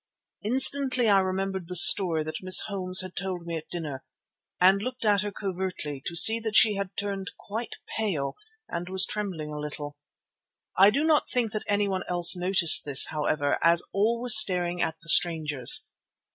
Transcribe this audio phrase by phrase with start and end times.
[0.43, 4.03] Instantly I remembered the story that Miss Holmes had told me at dinner
[4.59, 8.35] and looked at her covertly, to see that she had turned quite pale
[8.67, 9.97] and was trembling a little.
[10.75, 14.95] I do not think that anyone else noticed this, however, as all were staring at
[15.03, 15.85] the strangers.